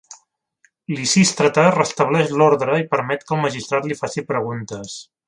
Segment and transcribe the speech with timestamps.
[0.99, 4.97] Lisístrata restableix l'ordre i permet que el magistrat li faci preguntes.